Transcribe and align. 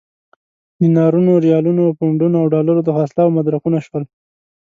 دینارونو، 0.79 1.31
ریالونو، 1.45 1.95
پونډونو 1.97 2.35
او 2.41 2.47
ډالرو 2.53 2.81
د 2.83 2.89
خرڅلاو 2.95 3.33
مدرکونه 3.37 3.79
شول. 3.85 4.03